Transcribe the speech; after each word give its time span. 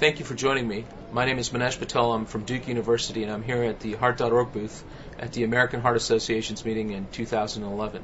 Thank 0.00 0.18
you 0.18 0.24
for 0.24 0.34
joining 0.34 0.66
me. 0.66 0.86
My 1.12 1.26
name 1.26 1.38
is 1.38 1.50
Manesh 1.50 1.78
Patel. 1.78 2.14
I'm 2.14 2.24
from 2.24 2.44
Duke 2.44 2.66
University, 2.68 3.22
and 3.22 3.30
I'm 3.30 3.42
here 3.42 3.64
at 3.64 3.80
the 3.80 3.92
Heart.org 3.92 4.50
booth 4.50 4.82
at 5.18 5.34
the 5.34 5.44
American 5.44 5.82
Heart 5.82 5.98
Association's 5.98 6.64
meeting 6.64 6.92
in 6.92 7.06
2011. 7.12 8.02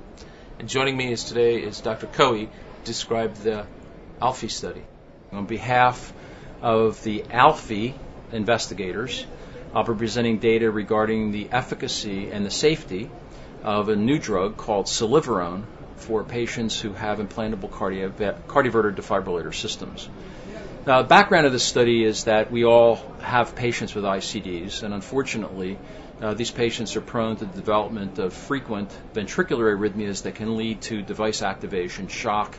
And 0.59 0.69
joining 0.69 0.95
me 0.95 1.11
is 1.11 1.25
today 1.25 1.57
is 1.57 1.81
Dr. 1.81 2.07
Kowey, 2.07 2.51
described 2.85 3.39
the 3.39 3.65
ALPHEE 4.21 4.51
study. 4.51 4.83
On 5.33 5.47
behalf 5.47 6.13
of 6.61 7.03
the 7.03 7.25
ALPHEE 7.31 7.95
investigators, 8.31 9.25
I'll 9.75 9.85
be 9.85 9.95
presenting 9.95 10.39
data 10.39 10.71
regarding 10.71 11.33
the 11.33 11.49
efficacy 11.51 12.31
and 12.31 12.45
the 12.45 12.51
safety 12.51 13.11
of 13.65 13.89
a 13.89 13.97
new 13.97 14.19
drug 14.19 14.59
called 14.59 14.85
Celivarone 14.85 15.63
for 15.97 16.25
patients 16.25 16.79
who 16.79 16.93
have 16.93 17.21
implantable 17.21 17.71
cardio- 17.71 18.13
cardioverter 18.49 18.95
defibrillator 18.95 19.55
systems. 19.55 20.11
Now, 20.87 21.03
the 21.03 21.09
background 21.09 21.47
of 21.47 21.53
this 21.53 21.65
study 21.65 22.05
is 22.05 22.25
that 22.25 22.53
we 22.53 22.65
all 22.65 23.01
have 23.19 23.57
patients 23.57 23.93
with 23.93 24.05
ICDs, 24.05 24.85
and 24.85 24.95
unfortunately, 24.95 25.79
uh, 26.23 26.35
these 26.35 26.53
patients 26.53 26.95
are 26.95 27.01
prone 27.01 27.35
to 27.39 27.45
the 27.45 27.57
development 27.57 28.21
of 28.21 28.33
frequent 28.33 28.97
ventricular 29.13 29.77
arrhythmias 29.77 30.23
that 30.23 30.37
can 30.37 30.57
lead 30.57 30.81
to 30.83 31.03
device 31.03 31.43
activation, 31.43 32.07
shock, 32.07 32.57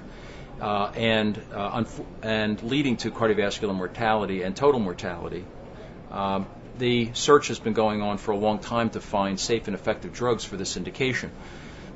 uh, 0.59 0.91
and, 0.93 1.41
uh, 1.53 1.85
and 2.21 2.61
leading 2.63 2.97
to 2.97 3.11
cardiovascular 3.11 3.73
mortality 3.73 4.41
and 4.43 4.57
total 4.57 4.81
mortality. 4.81 5.45
Um, 6.11 6.47
the 6.79 7.11
search 7.13 7.47
has 7.47 7.59
been 7.59 7.71
going 7.71 8.01
on 8.01 8.17
for 8.17 8.31
a 8.31 8.37
long 8.37 8.59
time 8.59 8.89
to 8.89 8.99
find 8.99 9.39
safe 9.39 9.67
and 9.67 9.73
effective 9.73 10.11
drugs 10.11 10.43
for 10.43 10.57
this 10.57 10.75
indication. 10.75 11.31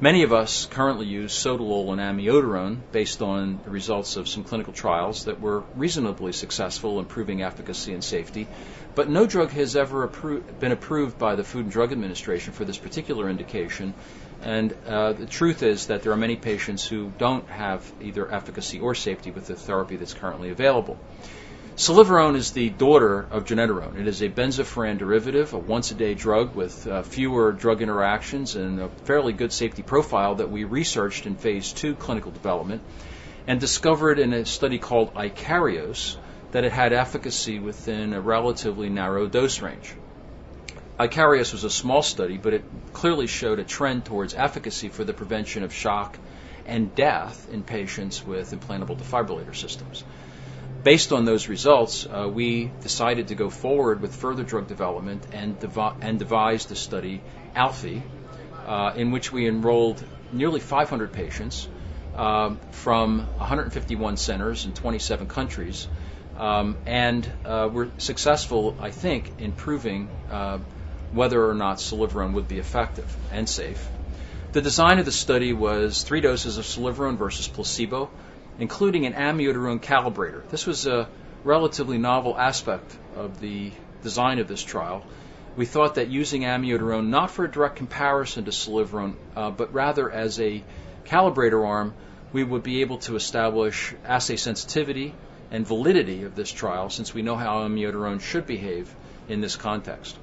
Many 0.04 0.24
of 0.24 0.34
us 0.34 0.66
currently 0.66 1.06
use 1.06 1.32
sotalol 1.32 1.92
and 1.92 2.02
amiodarone 2.02 2.80
based 2.92 3.22
on 3.22 3.60
the 3.64 3.70
results 3.70 4.16
of 4.16 4.28
some 4.28 4.44
clinical 4.44 4.74
trials 4.74 5.26
that 5.26 5.40
were 5.40 5.64
reasonably 5.76 6.34
successful 6.34 6.98
in 6.98 7.06
proving 7.06 7.44
efficacy 7.44 7.94
and 7.94 8.04
safety, 8.04 8.48
but 8.96 9.10
no 9.10 9.28
drug 9.28 9.52
has 9.52 9.76
ever 9.76 10.08
appro- 10.08 10.42
been 10.60 10.72
approved 10.72 11.20
by 11.20 11.36
the 11.36 11.44
Food 11.44 11.66
and 11.66 11.72
Drug 11.72 11.92
Administration 11.92 12.52
for 12.52 12.66
this 12.66 12.80
particular 12.80 13.30
indication. 13.30 13.94
And 14.42 14.74
uh, 14.88 15.14
the 15.14 15.28
truth 15.28 15.62
is 15.62 15.86
that 15.86 16.02
there 16.02 16.14
are 16.14 16.18
many 16.18 16.36
patients 16.36 16.84
who 16.84 17.12
don't 17.20 17.48
have 17.50 17.86
either 18.02 18.34
efficacy 18.34 18.80
or 18.80 18.96
safety 18.96 19.30
with 19.30 19.46
the 19.46 19.56
therapy 19.56 19.98
that's 19.98 20.16
currently 20.16 20.50
available. 20.50 20.98
Celivarone 21.82 22.36
is 22.36 22.52
the 22.52 22.70
daughter 22.70 23.26
of 23.32 23.44
dronedarone. 23.44 24.00
It 24.00 24.08
is 24.08 24.22
a 24.22 24.30
benzofuran 24.30 25.00
derivative, 25.00 25.54
a 25.54 25.58
once-a-day 25.58 26.14
drug 26.14 26.54
with 26.54 26.86
uh, 26.86 27.02
fewer 27.02 27.52
drug 27.52 27.82
interactions 27.82 28.56
and 28.56 28.80
a 28.80 28.90
fairly 29.06 29.34
good 29.34 29.52
safety 29.52 29.82
profile 29.82 30.36
that 30.36 30.52
we 30.52 30.64
researched 30.64 31.26
in 31.26 31.38
phase 31.38 31.74
two 31.74 31.96
clinical 31.96 32.32
development 32.32 32.84
and 33.48 33.60
discovered 33.60 34.20
in 34.20 34.32
a 34.32 34.46
study 34.46 34.78
called 34.78 35.16
Icarios 35.16 36.18
that 36.52 36.66
it 36.66 36.72
had 36.72 36.94
efficacy 36.94 37.58
within 37.58 38.14
a 38.14 38.22
relatively 38.22 38.90
narrow 38.90 39.26
dose 39.26 39.60
range. 39.60 39.96
Icarios 41.00 41.52
was 41.52 41.64
a 41.64 41.72
small 41.72 42.04
study, 42.04 42.38
but 42.38 42.54
it 42.54 42.64
clearly 42.94 43.26
showed 43.26 43.58
a 43.58 43.64
trend 43.64 44.06
towards 44.06 44.36
efficacy 44.36 44.90
for 44.90 45.04
the 45.04 45.14
prevention 45.14 45.64
of 45.64 45.74
shock 45.74 46.20
and 46.68 46.94
death 46.94 47.52
in 47.52 47.64
patients 47.64 48.24
with 48.24 48.52
implantable 48.52 49.00
defibrillator 49.00 49.56
systems. 49.56 50.04
Based 50.84 51.12
on 51.12 51.26
those 51.26 51.48
results, 51.48 52.08
uh, 52.08 52.28
we 52.28 52.72
decided 52.82 53.28
to 53.28 53.36
go 53.36 53.52
forward 53.52 54.02
with 54.02 54.16
further 54.16 54.44
drug 54.44 54.68
development 54.68 55.24
and, 55.32 55.60
devi- 55.60 55.96
and 56.02 56.18
devised 56.18 56.70
the 56.70 56.76
study 56.76 57.22
ALPHEE, 57.56 58.02
uh, 58.66 58.94
in 58.96 59.12
which 59.12 59.32
we 59.32 59.48
enrolled 59.48 60.04
nearly 60.32 60.60
500 60.60 61.12
patients 61.14 61.68
um, 62.16 62.60
from 62.72 63.28
151 63.38 64.18
centers 64.18 64.66
in 64.66 64.74
27 64.74 65.28
countries. 65.28 65.88
Um, 66.36 66.78
and 66.88 67.32
uh, 67.46 67.70
we're 67.72 67.92
successful, 68.00 68.76
I 68.80 68.90
think, 68.90 69.34
in 69.38 69.52
proving 69.52 70.10
uh, 70.32 70.58
whether 71.12 71.48
or 71.48 71.54
not 71.54 71.78
Celivarone 71.78 72.34
would 72.34 72.48
be 72.48 72.58
effective 72.58 73.16
and 73.32 73.48
safe. 73.48 73.88
The 74.54 74.62
design 74.62 74.98
of 74.98 75.06
the 75.06 75.12
study 75.12 75.54
was 75.54 76.02
three 76.02 76.22
doses 76.22 76.58
of 76.58 76.66
Celivarone 76.66 77.18
versus 77.18 77.48
placebo 77.48 78.10
including 78.62 79.08
an 79.08 79.14
amiodarone 79.14 79.82
calibrator. 79.82 80.48
This 80.50 80.68
was 80.68 80.86
a 80.86 81.10
relatively 81.44 81.98
novel 81.98 82.38
aspect 82.38 82.96
of 83.16 83.42
the 83.42 83.72
design 84.04 84.38
of 84.38 84.48
this 84.48 84.62
trial. 84.62 85.04
We 85.58 85.66
thought 85.66 85.96
that 85.96 86.10
using 86.10 86.44
amiodarone 86.44 87.08
not 87.08 87.32
for 87.32 87.46
a 87.46 87.52
direct 87.52 87.78
comparison 87.78 88.46
to 88.46 88.52
Celivarone, 88.52 89.16
uh, 89.36 89.50
but 89.50 89.74
rather 89.74 90.12
as 90.12 90.40
a 90.40 90.64
calibrator 91.06 91.68
arm, 91.68 91.96
we 92.32 92.44
would 92.44 92.62
be 92.62 92.82
able 92.82 93.00
to 93.00 93.16
establish 93.16 93.96
assay 94.06 94.36
sensitivity 94.36 95.16
and 95.50 95.66
validity 95.66 96.24
of 96.24 96.36
this 96.36 96.52
trial 96.52 96.92
since 96.92 97.16
we 97.16 97.24
know 97.24 97.36
how 97.36 97.68
amiodarone 97.68 98.22
should 98.22 98.46
behave 98.46 98.94
in 99.28 99.42
this 99.42 99.56
context. 99.56 100.16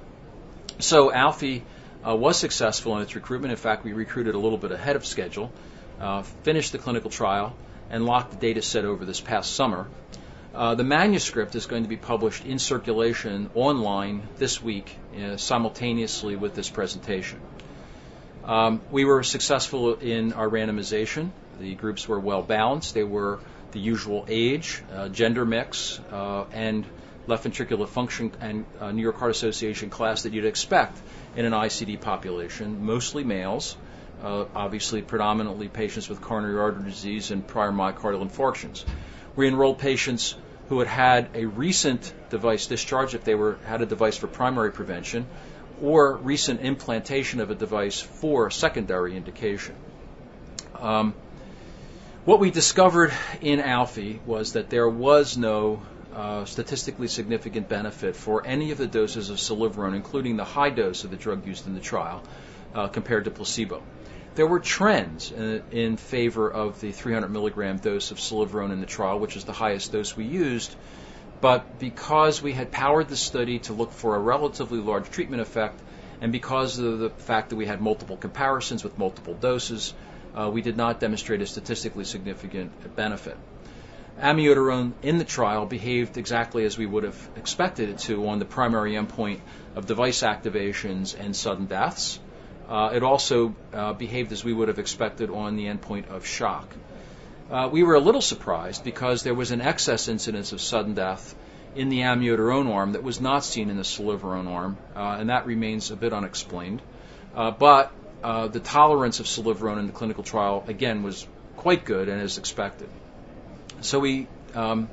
So 0.79 1.11
ALPHEE 1.11 1.61
uh, 2.07 2.15
was 2.15 2.39
successful 2.39 2.95
in 2.95 3.03
its 3.03 3.15
recruitment. 3.15 3.51
In 3.51 3.57
fact, 3.57 3.83
we 3.83 3.91
recruited 3.91 4.33
a 4.33 4.39
little 4.39 4.57
bit 4.57 4.71
ahead 4.71 4.95
of 4.95 5.05
schedule, 5.05 5.51
uh, 5.99 6.21
finished 6.43 6.71
the 6.71 6.77
clinical 6.77 7.09
trial, 7.09 7.53
and 7.89 8.05
locked 8.05 8.31
the 8.31 8.37
data 8.37 8.61
set 8.61 8.85
over 8.85 9.05
this 9.05 9.19
past 9.19 9.53
summer. 9.53 9.87
Uh, 10.53 10.75
the 10.75 10.83
manuscript 10.83 11.55
is 11.55 11.67
going 11.67 11.83
to 11.83 11.89
be 11.89 11.97
published 11.97 12.45
in 12.45 12.59
circulation 12.59 13.49
online 13.53 14.27
this 14.37 14.61
week 14.61 14.95
uh, 15.15 15.37
simultaneously 15.37 16.35
with 16.35 16.55
this 16.55 16.69
presentation. 16.69 17.39
Um, 18.43 18.81
we 18.89 19.05
were 19.05 19.21
successful 19.21 19.95
in 19.95 20.33
our 20.33 20.49
randomization. 20.49 21.29
The 21.59 21.75
groups 21.75 22.07
were 22.07 22.19
well 22.19 22.41
balanced. 22.41 22.93
They 22.93 23.03
were 23.03 23.39
the 23.71 23.79
usual 23.79 24.25
age, 24.27 24.81
uh, 24.91 25.09
gender 25.09 25.45
mix, 25.45 25.99
uh, 26.11 26.45
and 26.51 26.85
left 27.27 27.45
ventricular 27.45 27.87
function 27.87 28.31
and 28.41 28.65
uh, 28.79 28.91
New 28.91 29.03
York 29.03 29.17
Heart 29.17 29.31
Association 29.31 29.91
class 29.91 30.23
that 30.23 30.33
you'd 30.33 30.45
expect 30.45 30.97
in 31.35 31.45
an 31.45 31.53
ICD 31.53 32.01
population, 32.01 32.83
mostly 32.83 33.23
males 33.23 33.77
uh, 34.23 34.45
obviously 34.55 35.01
predominantly 35.01 35.67
patients 35.67 36.09
with 36.09 36.21
coronary 36.21 36.59
artery 36.59 36.89
disease 36.89 37.31
and 37.31 37.45
prior 37.45 37.71
myocardial 37.71 38.27
infarctions. 38.27 38.83
We 39.35 39.47
enrolled 39.47 39.79
patients 39.79 40.35
who 40.69 40.79
had 40.79 40.87
had 40.87 41.29
a 41.33 41.45
recent 41.45 42.13
device 42.29 42.67
discharge 42.67 43.15
if 43.15 43.23
they 43.23 43.35
were 43.35 43.57
had 43.65 43.81
a 43.81 43.85
device 43.85 44.17
for 44.17 44.27
primary 44.27 44.71
prevention 44.71 45.25
or 45.81 46.17
recent 46.17 46.61
implantation 46.61 47.39
of 47.39 47.49
a 47.49 47.55
device 47.55 47.99
for 48.01 48.51
secondary 48.51 49.15
indication. 49.15 49.75
Um, 50.75 51.13
what 52.25 52.39
we 52.39 52.51
discovered 52.51 53.13
in 53.41 53.59
ALPHEE 53.59 54.19
was 54.25 54.53
that 54.53 54.69
there 54.69 54.89
was 54.89 55.37
no 55.37 55.81
uh, 56.13 56.43
statistically 56.45 57.07
significant 57.07 57.69
benefit 57.69 58.15
for 58.15 58.45
any 58.45 58.71
of 58.71 58.77
the 58.77 58.87
doses 58.87 59.29
of 59.29 59.37
Celivarone, 59.37 59.95
including 59.95 60.35
the 60.35 60.43
high 60.43 60.69
dose 60.69 61.05
of 61.05 61.11
the 61.11 61.17
drug 61.17 61.47
used 61.47 61.65
in 61.65 61.73
the 61.73 61.79
trial, 61.79 62.21
uh, 62.75 62.87
compared 62.87 63.25
to 63.25 63.31
placebo 63.31 63.81
there 64.35 64.47
were 64.47 64.59
trends 64.59 65.31
in, 65.31 65.63
in, 65.71 65.97
favor 65.97 66.49
of 66.49 66.79
the 66.79 66.91
300 66.91 67.29
milligram 67.29 67.77
dose 67.77 68.11
of 68.11 68.17
Celivarone 68.17 68.71
in 68.71 68.79
the 68.79 68.85
trial, 68.85 69.19
which 69.19 69.35
is 69.35 69.43
the 69.43 69.53
highest 69.53 69.91
dose 69.91 70.15
we 70.15 70.25
used. 70.25 70.75
But 71.41 71.79
because 71.79 72.41
we 72.41 72.53
had 72.53 72.71
powered 72.71 73.07
the 73.07 73.15
study 73.15 73.59
to 73.59 73.73
look 73.73 73.91
for 73.91 74.15
a 74.15 74.19
relatively 74.19 74.79
large 74.79 75.09
treatment 75.09 75.41
effect, 75.41 75.79
and 76.21 76.31
because 76.31 76.77
of 76.79 76.99
the 76.99 77.09
fact 77.09 77.49
that 77.49 77.55
we 77.55 77.65
had 77.65 77.81
multiple 77.81 78.17
comparisons 78.17 78.83
with 78.83 78.97
multiple 78.97 79.33
doses, 79.33 79.93
uh, 80.35 80.49
we 80.51 80.61
did 80.61 80.75
not 80.75 80.99
demonstrate 80.99 81.41
a 81.41 81.45
statistically 81.45 82.03
significant 82.03 82.95
benefit. 82.95 83.37
Amiodarone 84.19 84.91
in 85.01 85.17
the 85.17 85.23
trial 85.23 85.65
behaved 85.65 86.17
exactly 86.17 86.65
as 86.65 86.77
we 86.77 86.85
would 86.85 87.03
have 87.03 87.29
expected 87.37 87.89
it 87.89 87.99
to 87.99 88.27
on 88.27 88.39
the 88.39 88.45
primary 88.45 88.93
endpoint 88.93 89.39
of 89.75 89.85
device 89.85 90.23
activations 90.23 91.17
and 91.17 91.33
sudden 91.33 91.67
deaths. 91.67 92.19
Uh, 92.69 92.91
it 92.93 93.01
also 93.01 93.55
uh, 93.73 93.93
behaved 93.93 94.31
as 94.31 94.43
we 94.43 94.53
would 94.53 94.67
have 94.67 94.77
expected 94.77 95.31
on 95.31 95.55
the 95.55 95.65
endpoint 95.65 96.07
of 96.09 96.25
shock. 96.25 96.75
Uh, 97.49 97.67
we 97.71 97.81
were 97.81 97.95
a 97.95 97.99
little 97.99 98.21
surprised 98.21 98.83
because 98.83 99.23
there 99.23 99.33
was 99.33 99.49
an 99.49 99.59
excess 99.59 100.07
incidence 100.07 100.51
of 100.51 100.61
sudden 100.61 100.93
death 100.93 101.35
in 101.75 101.89
the 101.89 102.01
amiodarone 102.01 102.71
arm 102.71 102.91
that 102.91 103.01
was 103.01 103.19
not 103.19 103.43
seen 103.43 103.71
in 103.71 103.77
the 103.77 103.83
Celivarone 103.83 104.47
arm, 104.47 104.77
uh, 104.95 105.17
and 105.19 105.29
that 105.29 105.47
remains 105.47 105.89
a 105.89 105.95
bit 105.95 106.13
unexplained. 106.13 106.79
Uh, 107.35 107.49
but 107.49 107.91
uh, 108.23 108.47
the 108.47 108.59
tolerance 108.59 109.19
of 109.19 109.25
Celivarone 109.25 109.79
in 109.79 109.87
the 109.87 109.93
clinical 109.93 110.23
trial, 110.23 110.63
again, 110.67 111.01
was 111.01 111.27
quite 111.57 111.85
good 111.85 112.07
and 112.07 112.21
as 112.21 112.37
expected. 112.37 112.89
So 113.81 113.99
we 113.99 114.27
um, 114.53 114.89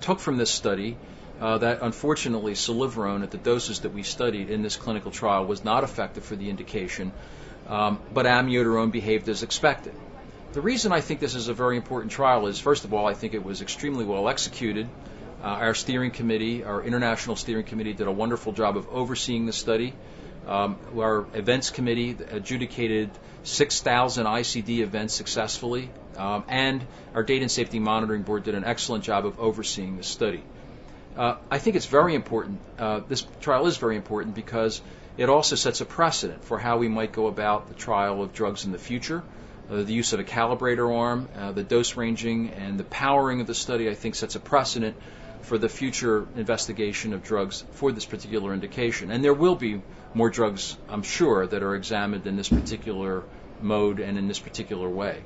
took 0.00 0.18
from 0.18 0.38
this 0.38 0.50
study 0.50 0.96
uh, 1.42 1.58
that 1.58 1.80
unfortunately 1.82 2.52
Celivarone 2.52 3.24
at 3.24 3.32
the 3.32 3.36
doses 3.36 3.80
that 3.80 3.92
we 3.92 4.04
studied 4.04 4.48
in 4.48 4.62
this 4.62 4.76
clinical 4.76 5.10
trial 5.10 5.44
was 5.44 5.64
not 5.64 5.82
effective 5.82 6.24
for 6.24 6.36
the 6.36 6.48
indication, 6.48 7.10
um, 7.66 7.98
but 8.14 8.26
amiodarone 8.26 8.92
behaved 8.92 9.28
as 9.28 9.42
expected. 9.42 9.92
The 10.52 10.60
reason 10.60 10.92
I 10.92 11.00
think 11.00 11.18
this 11.18 11.34
is 11.34 11.48
a 11.48 11.54
very 11.54 11.76
important 11.76 12.12
trial 12.12 12.46
is, 12.46 12.60
first 12.60 12.84
of 12.84 12.94
all, 12.94 13.08
I 13.08 13.14
think 13.14 13.34
it 13.34 13.44
was 13.44 13.60
extremely 13.60 14.04
well 14.04 14.28
executed. 14.28 14.88
Uh, 15.42 15.46
our 15.46 15.74
steering 15.74 16.12
committee, 16.12 16.62
our 16.62 16.80
international 16.80 17.34
steering 17.34 17.64
committee, 17.64 17.92
did 17.92 18.06
a 18.06 18.12
wonderful 18.12 18.52
job 18.52 18.76
of 18.76 18.88
overseeing 18.90 19.46
the 19.46 19.52
study. 19.52 19.94
Um, 20.46 20.78
our 20.96 21.26
events 21.34 21.70
committee 21.70 22.16
adjudicated 22.30 23.10
6,000 23.42 24.26
ICD 24.26 24.78
events 24.78 25.14
successfully, 25.14 25.90
um, 26.16 26.44
and 26.46 26.86
our 27.14 27.24
data 27.24 27.42
and 27.42 27.50
safety 27.50 27.80
monitoring 27.80 28.22
board 28.22 28.44
did 28.44 28.54
an 28.54 28.62
excellent 28.64 29.02
job 29.02 29.26
of 29.26 29.40
overseeing 29.40 29.96
the 29.96 30.04
study. 30.04 30.44
Uh, 31.16 31.36
I 31.50 31.58
think 31.58 31.76
it's 31.76 31.86
very 31.86 32.14
important. 32.14 32.58
Uh, 32.78 33.00
this 33.06 33.26
trial 33.40 33.66
is 33.66 33.76
very 33.76 33.96
important 33.96 34.34
because 34.34 34.80
it 35.18 35.28
also 35.28 35.56
sets 35.56 35.80
a 35.80 35.84
precedent 35.84 36.44
for 36.44 36.58
how 36.58 36.78
we 36.78 36.88
might 36.88 37.12
go 37.12 37.26
about 37.26 37.68
the 37.68 37.74
trial 37.74 38.22
of 38.22 38.32
drugs 38.32 38.64
in 38.64 38.72
the 38.72 38.78
future. 38.78 39.22
Uh, 39.70 39.82
the 39.82 39.92
use 39.92 40.12
of 40.12 40.20
a 40.20 40.24
calibrator 40.24 40.94
arm, 40.94 41.28
uh, 41.36 41.52
the 41.52 41.62
dose 41.62 41.96
ranging, 41.96 42.50
and 42.50 42.78
the 42.78 42.84
powering 42.84 43.40
of 43.40 43.46
the 43.46 43.54
study, 43.54 43.90
I 43.90 43.94
think, 43.94 44.14
sets 44.14 44.36
a 44.36 44.40
precedent 44.40 44.96
for 45.42 45.58
the 45.58 45.68
future 45.68 46.26
investigation 46.36 47.12
of 47.12 47.22
drugs 47.22 47.64
for 47.72 47.92
this 47.92 48.06
particular 48.06 48.54
indication. 48.54 49.10
And 49.10 49.22
there 49.22 49.34
will 49.34 49.56
be 49.56 49.82
more 50.14 50.30
drugs, 50.30 50.76
I'm 50.88 51.02
sure, 51.02 51.46
that 51.46 51.62
are 51.62 51.74
examined 51.74 52.26
in 52.26 52.36
this 52.36 52.48
particular 52.48 53.22
mode 53.60 54.00
and 54.00 54.18
in 54.18 54.28
this 54.28 54.38
particular 54.38 54.88
way. 54.88 55.22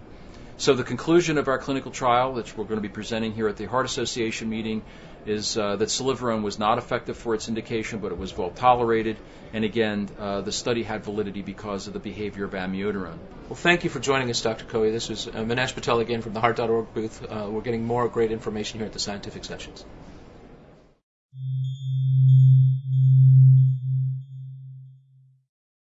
So 0.58 0.72
the 0.72 0.84
conclusion 0.84 1.36
of 1.36 1.48
our 1.48 1.58
clinical 1.58 1.90
trial, 1.90 2.32
which 2.32 2.56
we're 2.56 2.64
going 2.64 2.78
to 2.78 2.88
be 2.88 2.88
presenting 2.88 3.32
here 3.32 3.46
at 3.46 3.58
the 3.58 3.66
Heart 3.66 3.84
Association 3.84 4.48
meeting, 4.48 4.82
is 5.26 5.58
uh, 5.58 5.76
that 5.76 5.88
Celivarone 5.88 6.42
was 6.42 6.58
not 6.58 6.78
effective 6.78 7.16
for 7.18 7.34
its 7.34 7.48
indication, 7.48 7.98
but 7.98 8.10
it 8.10 8.16
was 8.16 8.34
well 8.34 8.50
tolerated. 8.50 9.18
And 9.52 9.64
again, 9.64 10.08
uh, 10.18 10.40
the 10.40 10.52
study 10.52 10.82
had 10.82 11.04
validity 11.04 11.42
because 11.42 11.88
of 11.88 11.92
the 11.92 11.98
behavior 11.98 12.46
of 12.46 12.52
amiodarone. 12.52 13.18
Well, 13.48 13.56
thank 13.56 13.84
you 13.84 13.90
for 13.90 14.00
joining 14.00 14.30
us, 14.30 14.40
Dr. 14.40 14.64
Kowey. 14.64 14.92
This 14.92 15.10
is 15.10 15.26
uh, 15.26 15.32
Manesh 15.32 15.74
Patel 15.74 16.00
again 16.00 16.22
from 16.22 16.32
the 16.32 16.40
Heart.org 16.40 16.94
booth. 16.94 17.22
Uh, 17.30 17.48
we're 17.50 17.60
getting 17.60 17.84
more 17.84 18.08
great 18.08 18.32
information 18.32 18.78
here 18.78 18.86
at 18.86 18.94
the 18.94 18.98
scientific 18.98 19.44
sessions. 19.44 19.84